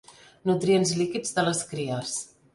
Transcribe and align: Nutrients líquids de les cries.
Nutrients 0.49 0.95
líquids 1.03 1.37
de 1.37 1.45
les 1.51 1.63
cries. 1.75 2.19